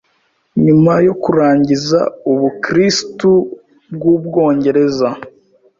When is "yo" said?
1.07-1.13